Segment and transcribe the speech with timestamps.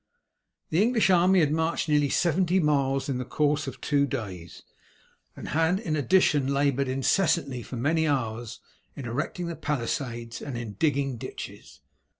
[0.71, 4.63] The English army had marched nearly seventy miles in the course of two days,
[5.35, 8.59] and had in addition laboured incessantly for many hours
[8.95, 11.81] in erecting the palisades and in digging ditches.